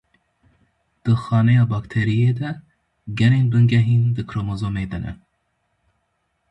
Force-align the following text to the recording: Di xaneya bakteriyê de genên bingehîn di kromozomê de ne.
Di 1.03 1.13
xaneya 1.23 1.63
bakteriyê 1.71 2.31
de 2.39 2.51
genên 3.17 3.45
bingehîn 3.51 4.03
di 4.15 4.23
kromozomê 4.29 4.85
de 4.91 4.99
ne. 5.05 5.13